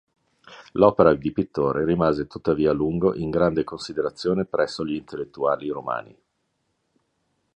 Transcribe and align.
L'opera 0.71 1.13
di 1.13 1.31
Pittore 1.31 1.85
rimase 1.85 2.25
tuttavia 2.25 2.71
a 2.71 2.73
lungo 2.73 3.13
in 3.13 3.29
grande 3.29 3.63
considerazione 3.63 4.45
presso 4.45 4.83
gli 4.83 4.95
intellettuali 4.95 5.69
romani. 5.69 6.17